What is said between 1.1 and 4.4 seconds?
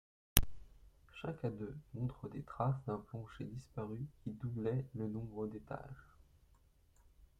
Chacun d'eux montre des traces d'un plancher disparu qui